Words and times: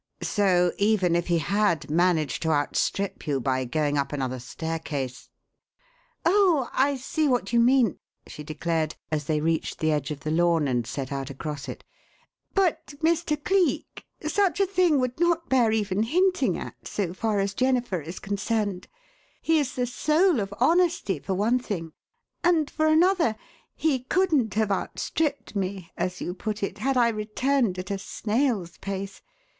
So 0.23 0.71
even 0.79 1.15
if 1.15 1.27
he 1.27 1.37
had 1.37 1.87
managed 1.91 2.41
to 2.41 2.49
outstrip 2.49 3.27
you 3.27 3.39
by 3.39 3.65
going 3.65 3.99
up 3.99 4.11
another 4.11 4.39
staircase" 4.39 5.29
"Oh, 6.25 6.71
I 6.73 6.95
see 6.95 7.27
what 7.27 7.53
you 7.53 7.59
mean!" 7.59 7.99
she 8.25 8.43
declared, 8.43 8.95
as 9.11 9.25
they 9.25 9.39
reached 9.41 9.77
the 9.77 9.91
edge 9.91 10.09
of 10.09 10.21
the 10.21 10.31
lawn 10.31 10.67
and 10.67 10.87
set 10.87 11.11
out 11.11 11.29
across 11.29 11.69
it. 11.69 11.83
"But, 12.55 12.95
Mr. 13.03 13.37
Cleek, 13.43 14.03
such 14.27 14.59
a 14.59 14.65
thing 14.65 14.99
would 14.99 15.19
not 15.19 15.49
bear 15.49 15.71
even 15.71 16.01
hinting 16.01 16.57
at, 16.57 16.87
so 16.87 17.13
far 17.13 17.37
as 17.39 17.53
Jennifer 17.53 18.01
is 18.01 18.17
concerned. 18.17 18.87
He 19.39 19.59
is 19.59 19.75
the 19.75 19.85
soul 19.85 20.39
of 20.39 20.51
honesty, 20.59 21.19
for 21.19 21.35
one 21.35 21.59
thing; 21.59 21.93
and, 22.43 22.71
for 22.71 22.87
another, 22.87 23.35
he 23.75 23.99
couldn't 23.99 24.55
have 24.55 24.71
outstripped 24.71 25.55
me, 25.55 25.91
as 25.95 26.21
you 26.21 26.33
put 26.33 26.63
it, 26.63 26.79
had 26.79 26.97
I 26.97 27.09
returned 27.09 27.77
at 27.77 27.91
a 27.91 27.99
snail's 27.99 28.77
pace. 28.77 29.21